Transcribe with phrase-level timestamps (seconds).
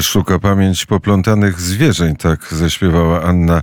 [0.00, 3.62] Szuka pamięć poplątanych zwierzeń, tak zaśpiewała Anna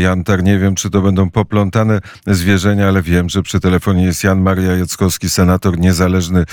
[0.00, 0.42] Jantar.
[0.42, 4.76] Nie wiem, czy to będą poplątane zwierzenia, ale wiem, że przy telefonie jest Jan Maria
[4.76, 6.44] Jackowski, senator niezależny.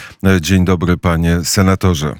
[0.41, 2.15] Dzień dobry, panie senatorze.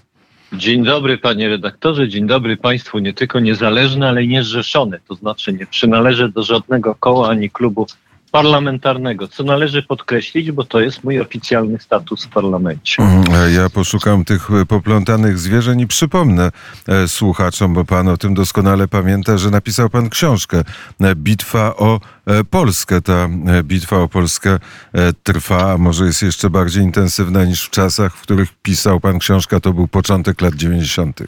[0.54, 5.66] Dzień dobry panie redaktorze, dzień dobry państwu, nie tylko niezależny, ale niezrzeszony, to znaczy nie
[5.66, 7.88] przynależę do żadnego koła ani klubu
[8.32, 13.04] parlamentarnego, co należy podkreślić, bo to jest mój oficjalny status w parlamencie.
[13.04, 13.24] Mm,
[13.56, 16.52] ja poszukam tych poplątanych zwierzeń i przypomnę
[16.88, 20.64] e, słuchaczom, bo pan o tym doskonale pamięta, że napisał pan książkę
[21.02, 23.02] e, Bitwa o e, Polskę.
[23.02, 23.28] Ta
[23.64, 24.60] bitwa o Polskę
[25.24, 29.62] trwa, a może jest jeszcze bardziej intensywna niż w czasach, w których pisał pan książkę.
[29.62, 31.20] To był początek lat 90.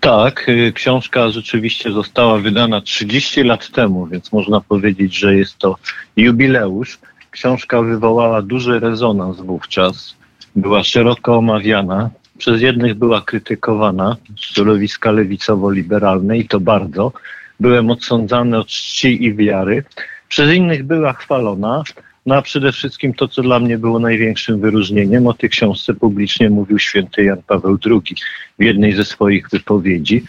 [0.00, 5.76] Tak, y, książka rzeczywiście została wydana 30 lat temu, więc można powiedzieć, że jest to
[6.16, 6.98] jubileusz.
[7.30, 10.16] Książka wywołała duży rezonans wówczas,
[10.56, 17.12] była szeroko omawiana, przez jednych była krytykowana, środowiska lewicowo-liberalne i to bardzo.
[17.60, 19.84] Byłem odsądzany od czci i wiary.
[20.28, 21.82] Przez innych była chwalona,
[22.28, 26.50] no a przede wszystkim to, co dla mnie było największym wyróżnieniem, o tej książce publicznie
[26.50, 28.16] mówił święty Jan Paweł II
[28.58, 30.24] w jednej ze swoich wypowiedzi.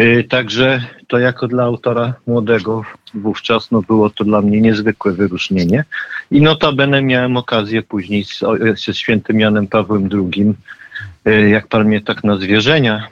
[0.00, 2.82] Y, także to jako dla autora młodego
[3.14, 5.84] wówczas no było to dla mnie niezwykłe wyróżnienie.
[6.30, 8.40] I notabene miałem okazję później z,
[8.86, 10.54] ze świętym Janem Pawłem II,
[11.28, 13.08] y, jak pan mnie tak na zwierzenia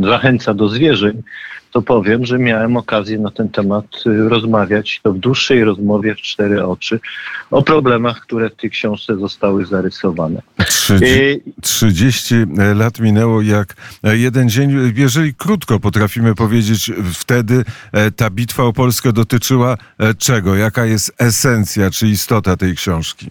[0.00, 1.22] zachęca do zwierzeń,
[1.72, 6.18] to powiem, że miałem okazję na ten temat y, rozmawiać to w dłuższej rozmowie w
[6.18, 7.00] cztery oczy
[7.50, 10.42] o problemach, które w tej książce zostały zarysowane.
[10.66, 14.92] 30, 30 y, lat minęło jak jeden dzień.
[14.96, 20.56] Jeżeli krótko potrafimy powiedzieć, wtedy e, ta bitwa o Polskę dotyczyła e, czego?
[20.56, 23.26] Jaka jest esencja czy istota tej książki?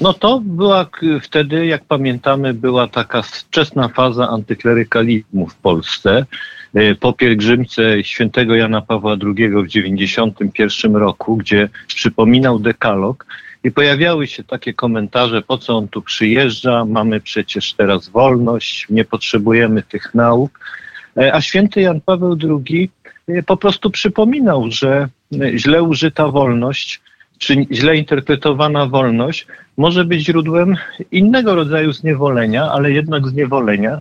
[0.00, 0.86] No to była
[1.22, 6.26] wtedy, jak pamiętamy, była taka wczesna faza antyklerykalizmu w Polsce.
[6.74, 13.26] E, po pielgrzymce świętego Jana Pawła II w 1991 roku, gdzie przypominał dekalog
[13.64, 19.04] i pojawiały się takie komentarze, po co on tu przyjeżdża, mamy przecież teraz wolność, nie
[19.04, 20.60] potrzebujemy tych nauk.
[21.16, 22.36] E, a święty Jan Paweł
[22.68, 22.90] II
[23.28, 25.08] e, po prostu przypominał, że
[25.56, 27.00] źle użyta wolność
[27.40, 29.46] czy źle interpretowana wolność
[29.76, 30.76] może być źródłem
[31.12, 34.00] innego rodzaju zniewolenia, ale jednak zniewolenia,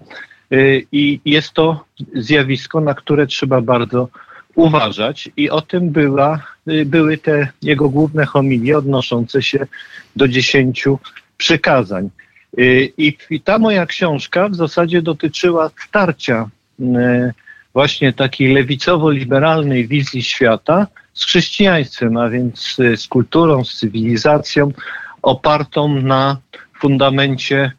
[0.54, 1.86] Y, I jest to
[2.16, 4.10] zjawisko, na które trzeba bardzo
[4.56, 5.30] uważać.
[5.38, 9.68] I o tym była, y, były te jego główne homilie odnoszące się
[10.16, 11.00] do dziesięciu
[11.38, 12.10] przykazań.
[12.60, 16.50] Y, I, I ta moja książka w zasadzie dotyczyła starcia
[17.74, 20.88] właśnie takiej lewicowo-liberalnej wizji świata
[21.20, 24.72] z chrześcijaństwem, a więc z kulturą, z cywilizacją
[25.22, 26.38] opartą na
[26.80, 27.72] fundamencie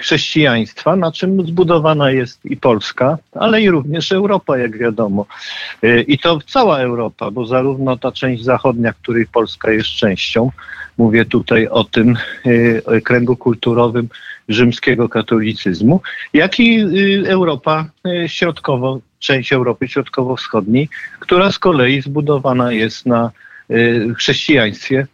[0.00, 5.26] chrześcijaństwa, na czym zbudowana jest i Polska, ale i również Europa, jak wiadomo.
[5.84, 10.50] Y, I to cała Europa, bo zarówno ta część zachodnia, której Polska jest częścią,
[10.98, 12.16] mówię tutaj o tym
[12.46, 14.08] y, kręgu kulturowym
[14.48, 16.00] rzymskiego katolicyzmu,
[16.32, 16.84] jak i
[17.26, 17.86] Europa
[18.26, 20.88] środkowo, część Europy Środkowo-Wschodniej,
[21.20, 23.30] która z kolei zbudowana jest na
[24.16, 25.06] chrześcijaństwie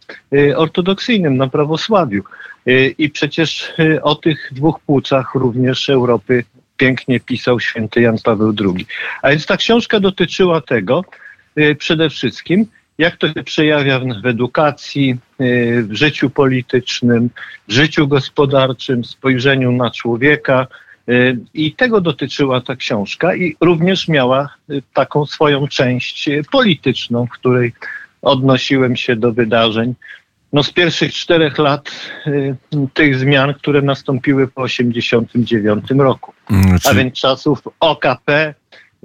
[0.55, 2.23] ortodoksyjnym, na prawosławiu.
[2.67, 6.43] Y, I przecież y, o tych dwóch płucach również Europy
[6.77, 8.85] pięknie pisał święty Jan Paweł II.
[9.21, 11.03] A więc ta książka dotyczyła tego
[11.57, 12.65] y, przede wszystkim,
[12.97, 15.17] jak to się przejawia w edukacji,
[15.83, 17.29] w życiu politycznym,
[17.67, 20.67] w życiu gospodarczym, spojrzeniu na człowieka.
[21.53, 24.49] I tego dotyczyła ta książka i również miała
[24.93, 27.73] taką swoją część polityczną, w której
[28.23, 29.95] odnosiłem się do wydarzeń
[30.53, 31.91] no z pierwszych czterech lat
[32.27, 32.55] y,
[32.93, 36.33] tych zmian, które nastąpiły po 1989 roku.
[36.49, 38.53] Mm, A więc czasów OKP,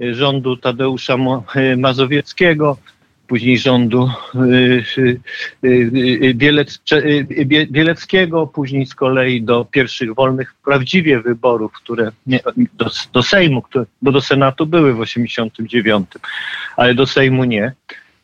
[0.03, 1.15] y, rządu Tadeusza
[1.55, 2.77] y, Mazowieckiego,
[3.27, 4.09] później rządu
[7.71, 12.11] Bieleckiego, później z kolei do pierwszych wolnych prawdziwie wyborów, które
[12.73, 16.07] do, do Sejmu, które, bo do Senatu były w 89,
[16.77, 17.73] ale do Sejmu nie.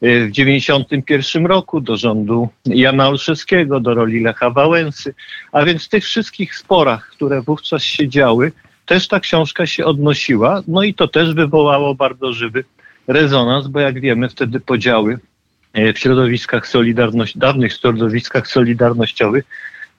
[0.03, 5.13] Y, w 1991 roku do rządu Jana Olszewskiego, do roli Lecha Wałęsy.
[5.51, 8.51] A więc w tych wszystkich sporach, które wówczas się działy,
[8.85, 10.63] też ta książka się odnosiła.
[10.67, 12.63] No i to też wywołało bardzo żywy
[13.07, 15.19] rezonans, bo jak wiemy, wtedy podziały
[15.77, 19.45] y, w środowiskach solidarności, dawnych środowiskach solidarnościowych,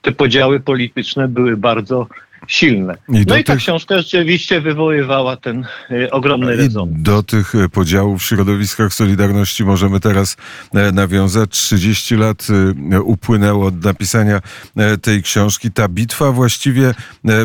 [0.01, 2.07] te podziały polityczne były bardzo
[2.47, 2.95] silne.
[3.09, 7.01] I no i ta tych- książka rzeczywiście wywoływała ten y, ogromny I rezonans.
[7.01, 10.37] do tych e, podziałów w środowiskach Solidarności możemy teraz
[10.73, 11.49] e, nawiązać.
[11.49, 12.47] 30 lat
[12.91, 14.41] e, upłynęło od napisania
[14.77, 15.71] e, tej książki.
[15.71, 16.93] Ta bitwa właściwie e,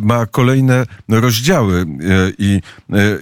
[0.02, 1.86] ma kolejne rozdziały
[2.38, 2.60] i,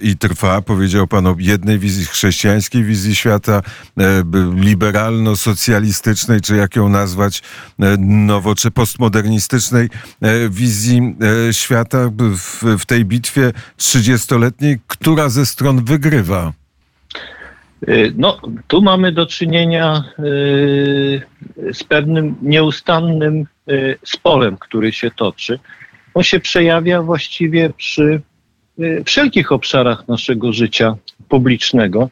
[0.01, 0.61] i trwa.
[0.61, 3.61] Powiedział pan o jednej wizji, chrześcijańskiej wizji świata,
[4.55, 7.41] liberalno-socjalistycznej, czy jak ją nazwać,
[7.99, 9.89] nowo, czy postmodernistycznej
[10.49, 11.15] wizji
[11.49, 16.53] e, świata w, w tej bitwie 30-letniej, która ze stron wygrywa.
[17.89, 18.37] Y, No,
[18.67, 21.21] tu mamy do czynienia y,
[21.73, 25.59] z pewnym nieustannym y, sporem, który się toczy.
[26.13, 28.21] On się przejawia właściwie przy
[29.05, 30.95] wszelkich obszarach naszego życia
[31.29, 32.09] publicznego,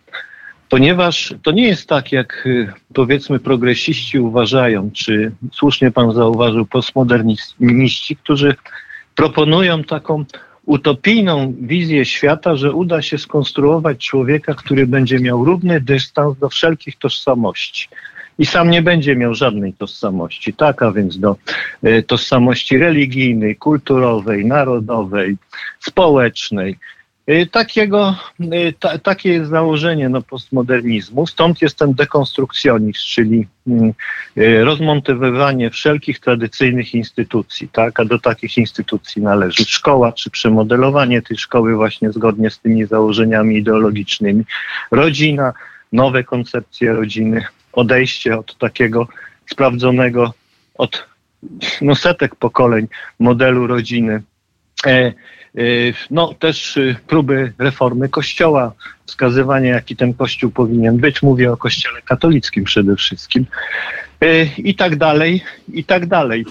[0.69, 2.47] ponieważ to nie jest tak, jak
[2.93, 8.55] powiedzmy progresiści uważają, czy słusznie pan zauważył, postmoderniści, którzy
[9.19, 10.25] proponują taką
[10.65, 16.97] utopijną wizję świata, że uda się skonstruować człowieka, który będzie miał równy dystans do wszelkich
[16.97, 17.89] tożsamości.
[18.39, 21.35] I sam nie będzie miał żadnej tożsamości, tak, a więc do
[21.83, 25.37] e, tożsamości religijnej, kulturowej, narodowej,
[25.79, 26.77] społecznej.
[27.29, 31.27] E, Takiego, e, ta, takie jest założenie no, postmodernizmu.
[31.27, 33.47] Stąd jest ten dekonstrukcjonizm, czyli
[34.37, 37.99] e, rozmontowywanie wszelkich tradycyjnych instytucji, tak?
[37.99, 43.57] a do takich instytucji należy szkoła, czy przemodelowanie tej szkoły właśnie zgodnie z tymi założeniami
[43.57, 44.43] ideologicznymi,
[44.91, 45.53] rodzina,
[45.91, 49.07] nowe koncepcje rodziny, odejście od takiego
[49.51, 50.33] sprawdzonego
[50.75, 51.05] od
[51.81, 52.87] no, setek pokoleń
[53.19, 54.21] modelu rodziny.
[54.85, 55.13] E, e,
[56.11, 58.73] no też e, próby reformy Kościoła,
[59.05, 61.21] wskazywanie jaki ten Kościół powinien być.
[61.21, 63.45] Mówię o Kościele katolickim przede wszystkim.
[64.21, 65.43] E, I tak dalej,
[65.73, 66.45] i tak dalej.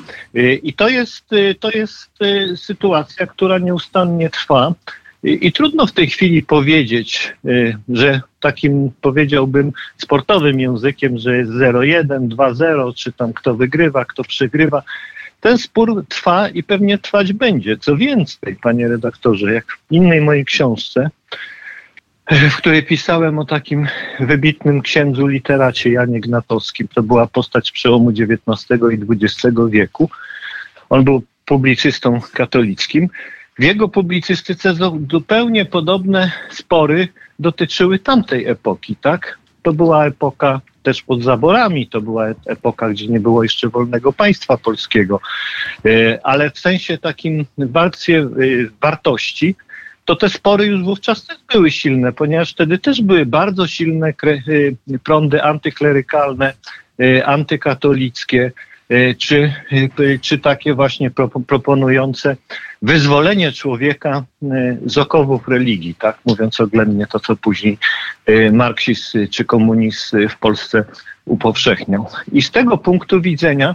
[0.62, 4.74] I to jest, e, to jest e, sytuacja, która nieustannie trwa.
[5.22, 11.50] I, I trudno w tej chwili powiedzieć, y, że takim powiedziałbym sportowym językiem, że jest
[11.50, 14.82] 0-1, 2-0, czy tam kto wygrywa, kto przegrywa.
[15.40, 17.76] Ten spór trwa i pewnie trwać będzie.
[17.76, 21.10] Co więcej, panie redaktorze, jak w innej mojej książce,
[22.30, 23.88] w której pisałem o takim
[24.20, 30.10] wybitnym księdzu literacie Janie Gnatowskim, to była postać przełomu XIX i XX wieku.
[30.90, 33.08] On był publicystą katolickim.
[33.58, 37.08] W jego publicystyce zu- zupełnie podobne spory
[37.38, 39.38] dotyczyły tamtej epoki, tak?
[39.62, 44.12] To była epoka też pod zaborami, to była e- epoka, gdzie nie było jeszcze wolnego
[44.12, 45.20] państwa polskiego,
[45.84, 48.26] E, ale w sensie takim warstwie e,
[48.80, 49.54] wartości,
[50.04, 54.12] to te spory już wówczas też były silne, ponieważ wtedy też były bardzo silne
[55.04, 56.54] prądy antyklerykalne,
[57.24, 58.52] antykatolickie,
[59.18, 59.52] czy,
[60.20, 62.36] czy takie właśnie pro, proponujące
[62.82, 67.78] wyzwolenie człowieka e, z okowów religii, tak mówiąc oględnie to, co później
[68.26, 70.84] e, marksizm czy komunizm w Polsce
[71.24, 72.06] upowszechniał.
[72.32, 73.74] I z tego punktu widzenia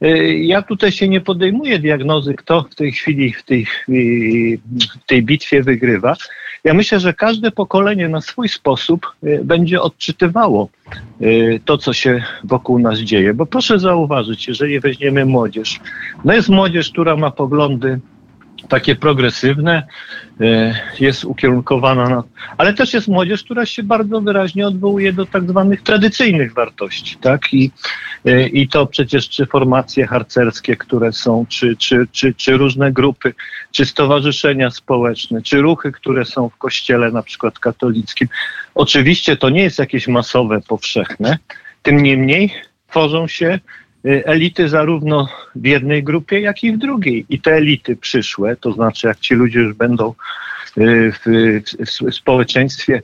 [0.00, 5.22] e, ja tutaj się nie podejmuję diagnozy, kto w tej chwili w tej, w tej
[5.22, 6.16] bitwie wygrywa.
[6.64, 9.12] Ja myślę, że każde pokolenie na swój sposób
[9.44, 10.68] będzie odczytywało
[11.64, 13.34] to, co się wokół nas dzieje.
[13.34, 15.80] Bo proszę zauważyć, jeżeli weźmiemy młodzież,
[16.24, 18.00] no jest młodzież, która ma poglądy
[18.66, 19.86] takie progresywne,
[20.40, 22.22] e, jest ukierunkowana na.
[22.58, 27.54] Ale też jest młodzież, która się bardzo wyraźnie odwołuje do tak zwanych tradycyjnych wartości, tak?
[27.54, 27.70] I,
[28.24, 33.34] e, i to przecież czy formacje harcerskie, które są, czy, czy, czy, czy różne grupy,
[33.70, 38.28] czy stowarzyszenia społeczne, czy ruchy, które są w kościele, na przykład katolickim.
[38.74, 41.38] Oczywiście to nie jest jakieś masowe, powszechne.
[41.82, 42.54] Tym niemniej
[42.88, 43.58] tworzą się
[44.06, 47.26] elity zarówno w jednej grupie, jak i w drugiej.
[47.28, 50.14] I te elity przyszłe, to znaczy jak ci ludzie już będą
[50.78, 51.24] y, w,
[51.86, 53.02] w społeczeństwie y,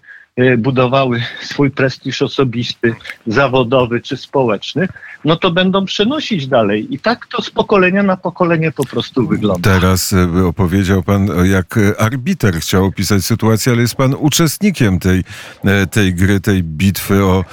[0.59, 2.95] budowały swój prestiż osobisty,
[3.27, 4.89] zawodowy czy społeczny,
[5.25, 6.95] no to będą przenosić dalej.
[6.95, 9.71] I tak to z pokolenia na pokolenie po prostu wygląda.
[9.71, 15.25] Teraz e, opowiedział pan, e, jak arbiter chciał opisać sytuację, ale jest pan uczestnikiem tej,
[15.91, 17.45] tej gry, tej bitwy o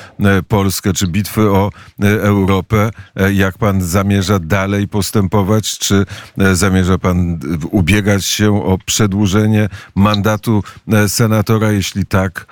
[0.48, 1.72] Polskę, czy bitwy o
[2.04, 2.92] Europę.
[3.34, 5.78] Jak pan zamierza dalej postępować?
[5.78, 6.06] Czy
[6.54, 7.40] zamierza pan
[7.72, 10.64] ubiegać się o przedłużenie mandatu
[11.08, 11.72] senatora?
[11.72, 12.46] Jeśli tak,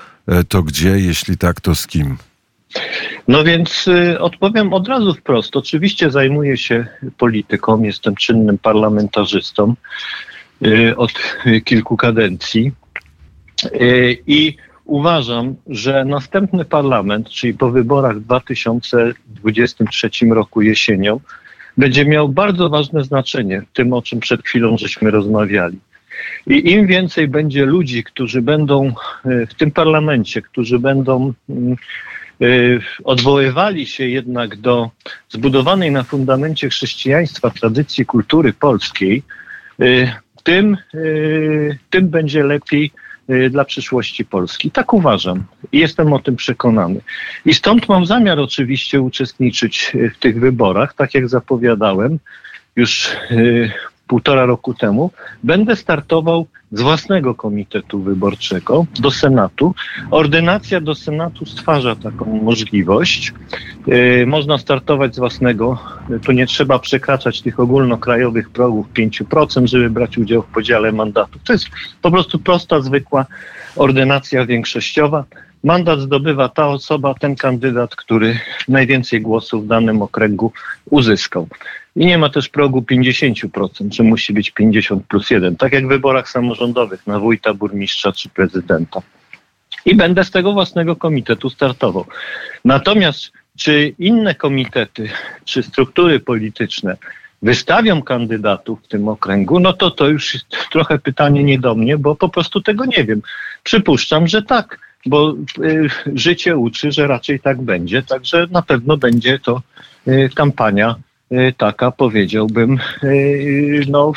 [0.49, 0.89] to gdzie?
[0.89, 2.17] Jeśli tak, to z kim?
[3.27, 5.55] No więc y, odpowiem od razu wprost.
[5.55, 9.75] Oczywiście zajmuję się polityką, jestem czynnym parlamentarzystą
[10.65, 11.11] y, od
[11.65, 12.71] kilku kadencji
[13.65, 14.55] y, i
[14.85, 21.19] uważam, że następny parlament, czyli po wyborach w 2023 roku jesienią,
[21.77, 25.79] będzie miał bardzo ważne znaczenie w tym, o czym przed chwilą żeśmy rozmawiali.
[26.47, 28.93] I im więcej będzie ludzi, którzy będą
[29.25, 31.75] e, w tym parlamencie, którzy będą mm,
[32.41, 32.45] e,
[33.03, 34.89] odwoływali się jednak do
[35.29, 39.23] zbudowanej na fundamencie chrześcijaństwa tradycji kultury polskiej,
[39.81, 40.77] e, tym,
[41.89, 42.91] tym będzie lepiej
[43.49, 44.71] dla przyszłości Polski.
[44.71, 47.01] Tak uważam jestem o tym przekonany.
[47.45, 52.19] I stąd mam zamiar oczywiście uczestniczyć w tych wyborach, tak jak zapowiadałem
[52.75, 53.09] już
[54.07, 55.11] półtora roku temu,
[55.43, 59.75] będę startował z własnego komitetu wyborczego do Senatu.
[60.11, 63.33] Ordynacja do Senatu stwarza taką możliwość.
[63.87, 65.79] Yy, można startować z własnego,
[66.23, 71.43] tu nie trzeba przekraczać tych ogólnokrajowych progów 5%, żeby brać udział w podziale mandatów.
[71.43, 71.65] To jest
[72.01, 73.25] po prostu prosta, zwykła
[73.75, 75.23] ordynacja większościowa.
[75.67, 80.51] Mandat zdobywa ta osoba, ten kandydat, który najwięcej głosów w danym okręgu
[80.89, 81.47] uzyskał.
[81.95, 85.89] I nie ma też progu 50%, czy musi być 50 plus 1, tak jak w
[85.89, 89.01] wyborach samorządowych na wójta, burmistrza czy prezydenta.
[89.85, 92.05] I będę z tego własnego komitetu startował.
[92.65, 95.09] Natomiast czy inne komitety,
[95.45, 96.97] czy struktury polityczne
[97.41, 101.97] wystawią kandydatów w tym okręgu, no to to już jest trochę pytanie nie do mnie,
[101.97, 103.21] bo po prostu tego nie wiem.
[103.63, 109.39] Przypuszczam, że tak, bo y, życie uczy, że raczej tak będzie, także na pewno będzie
[109.39, 109.61] to
[110.07, 110.95] y, kampania
[111.31, 112.77] Y, taka, powiedziałbym,
[113.87, 114.11] no,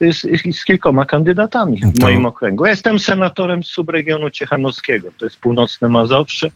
[0.00, 2.64] z, z kilkoma kandydatami w moim okręgu.
[2.64, 6.50] Ja jestem senatorem z subregionu Ciechanowskiego, to jest północne Mazowsze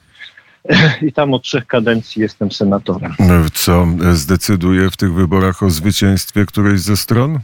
[1.06, 3.14] i tam od trzech kadencji jestem senatorem.
[3.54, 7.38] Co zdecyduje w tych wyborach o zwycięstwie którejś ze stron?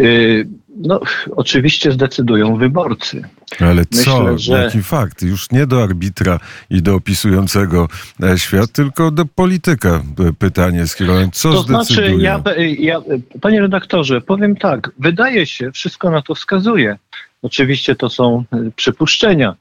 [0.00, 1.00] Y, no,
[1.36, 3.22] oczywiście zdecydują wyborcy.
[3.60, 4.20] Ale co?
[4.20, 4.52] Myślę, że...
[4.52, 5.22] Jaki fakt?
[5.22, 7.88] Już nie do arbitra i do opisującego
[8.22, 10.02] e, świat, tylko do polityka
[10.38, 11.28] pytanie skierowane.
[11.32, 11.62] Co to?
[11.62, 12.42] Znaczy, ja,
[12.78, 13.00] ja,
[13.40, 14.90] panie redaktorze, powiem tak.
[14.98, 16.98] Wydaje się, wszystko na to wskazuje.
[17.42, 19.54] Oczywiście to są e, przypuszczenia,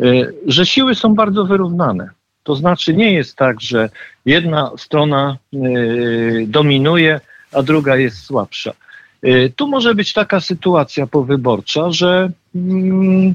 [0.00, 0.04] e,
[0.46, 2.08] że siły są bardzo wyrównane.
[2.42, 3.90] To znaczy nie jest tak, że
[4.26, 5.36] jedna strona
[6.46, 7.20] dominuje,
[7.52, 8.72] a druga jest słabsza.
[9.26, 13.34] Y, tu może być taka sytuacja powyborcza, że mm,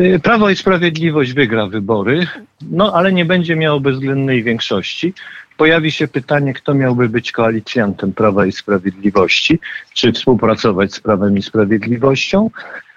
[0.00, 2.26] y, Prawo i Sprawiedliwość wygra wybory,
[2.70, 5.14] no ale nie będzie miało bezwzględnej większości.
[5.56, 9.58] Pojawi się pytanie, kto miałby być koalicjantem Prawa i Sprawiedliwości,
[9.94, 12.50] czy współpracować z Prawem i Sprawiedliwością.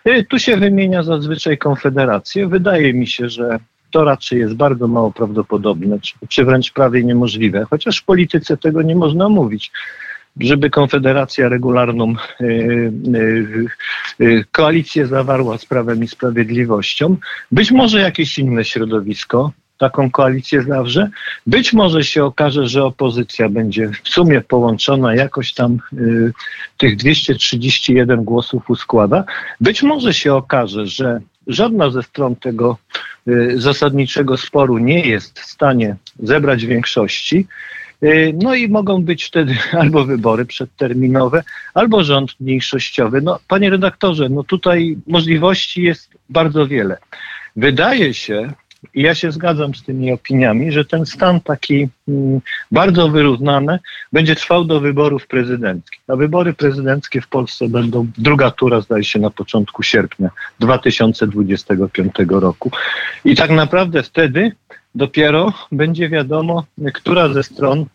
[0.08, 2.48] Y, tu się wymienia zazwyczaj Konfederację.
[2.48, 3.60] Wydaje mi się, że
[3.92, 8.96] to raczej jest bardzo mało prawdopodobne, czy wręcz prawie niemożliwe, chociaż w polityce tego nie
[8.96, 9.72] można mówić
[10.40, 12.46] żeby Konfederacja regularną y,
[13.16, 13.66] y,
[14.22, 17.18] y, koalicję zawarła z Prawem i Sprawiedliwością.
[17.52, 21.10] Być może jakieś inne środowisko taką koalicję zawrze.
[21.48, 25.78] Być może się okaże, że opozycja będzie w sumie połączona, jakoś tam
[26.78, 29.24] tych 231 głosów uskłada.
[29.62, 32.78] Być może się okaże, że żadna ze stron tego
[33.56, 37.48] zasadniczego sporu nie jest w stanie zebrać większości.
[38.04, 41.44] Y, no i mogą być wtedy albo wybory przedterminowe,
[41.74, 43.22] albo rząd mniejszościowy.
[43.22, 46.98] No, panie redaktorze, no tutaj możliwości jest bardzo wiele.
[47.56, 48.54] Wydaje się,
[48.94, 52.42] i ja się zgadzam z tymi opiniami, że ten stan taki mm,
[52.72, 53.80] bardzo wyrównany
[54.14, 56.02] będzie trwał do wyborów prezydenckich.
[56.08, 60.30] A wybory prezydenckie w Polsce będą, druga tura zdaje się na początku sierpnia
[60.60, 62.72] 2025 roku.
[63.26, 64.52] I tak naprawdę wtedy
[64.96, 67.86] dopiero będzie wiadomo, która ze stron